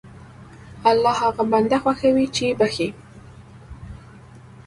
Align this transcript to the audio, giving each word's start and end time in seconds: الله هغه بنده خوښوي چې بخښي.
الله 0.91 1.13
هغه 1.23 1.43
بنده 1.51 1.77
خوښوي 1.83 2.25
چې 2.35 2.45
بخښي. 2.59 2.89